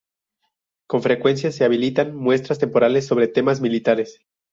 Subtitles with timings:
[0.89, 4.19] Con frecuencia se habilitan muestras temporales sobre temas militares.